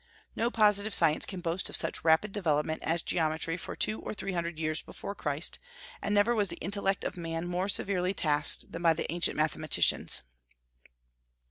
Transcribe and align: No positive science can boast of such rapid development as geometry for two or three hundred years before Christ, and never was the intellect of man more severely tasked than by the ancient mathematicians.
No 0.35 0.49
positive 0.49 0.95
science 0.95 1.27
can 1.27 1.41
boast 1.41 1.69
of 1.69 1.75
such 1.75 2.03
rapid 2.03 2.31
development 2.31 2.81
as 2.81 3.03
geometry 3.03 3.55
for 3.55 3.75
two 3.75 3.99
or 4.01 4.15
three 4.15 4.31
hundred 4.31 4.57
years 4.57 4.81
before 4.81 5.13
Christ, 5.13 5.59
and 6.01 6.15
never 6.15 6.33
was 6.33 6.47
the 6.47 6.55
intellect 6.55 7.03
of 7.03 7.17
man 7.17 7.45
more 7.45 7.69
severely 7.69 8.15
tasked 8.15 8.71
than 8.71 8.81
by 8.81 8.95
the 8.95 9.11
ancient 9.11 9.37
mathematicians. 9.37 10.23